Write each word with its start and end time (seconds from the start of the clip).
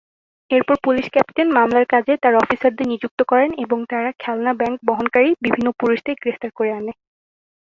এরপর 0.51 0.75
police 0.85 1.05
captain 1.09 1.47
মামলার 1.57 1.85
কাজে 1.93 2.13
তার 2.23 2.33
অফিসারদের 2.35 2.89
নিযুক্ত 2.91 3.19
করেন 3.31 3.49
এবং 3.63 3.79
তারা 3.91 4.09
খেলনা 4.19 4.51
ব্যাংক 4.59 4.77
বহনকারী 4.87 5.29
বিভিন্ন 5.43 5.67
পুরুষদের 5.79 6.15
গ্রেফতার 6.21 6.51
করে 6.57 6.71
আনে। 6.79 6.93